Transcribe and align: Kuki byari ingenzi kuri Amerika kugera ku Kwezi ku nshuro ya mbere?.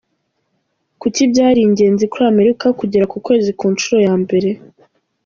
Kuki 1.01 1.21
byari 1.31 1.59
ingenzi 1.67 2.03
kuri 2.11 2.23
Amerika 2.33 2.65
kugera 2.79 3.09
ku 3.11 3.17
Kwezi 3.25 3.49
ku 3.59 3.65
nshuro 3.73 3.97
ya 4.07 4.13
mbere?. 4.23 4.49